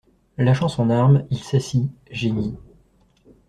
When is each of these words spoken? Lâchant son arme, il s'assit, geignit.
Lâchant 0.39 0.67
son 0.67 0.89
arme, 0.89 1.27
il 1.29 1.37
s'assit, 1.43 1.91
geignit. 2.09 2.57